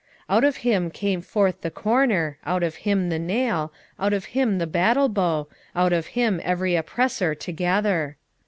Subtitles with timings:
[0.31, 4.25] 10:4 Out of him came forth the corner, out of him the nail, out of
[4.33, 8.17] him the battle bow, out of him every oppressor together.